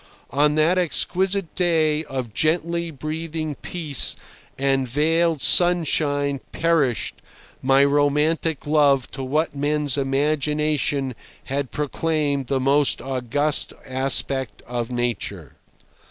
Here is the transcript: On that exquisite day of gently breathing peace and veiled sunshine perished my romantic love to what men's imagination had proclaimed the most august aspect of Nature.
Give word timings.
On 0.31 0.55
that 0.55 0.79
exquisite 0.79 1.53
day 1.53 2.03
of 2.05 2.33
gently 2.33 2.89
breathing 2.89 3.53
peace 3.53 4.15
and 4.57 4.87
veiled 4.87 5.43
sunshine 5.43 6.41
perished 6.51 7.21
my 7.61 7.83
romantic 7.85 8.65
love 8.65 9.11
to 9.11 9.23
what 9.23 9.55
men's 9.55 9.99
imagination 9.99 11.13
had 11.43 11.69
proclaimed 11.69 12.47
the 12.47 12.59
most 12.59 12.99
august 12.99 13.73
aspect 13.85 14.63
of 14.65 14.89
Nature. 14.89 15.53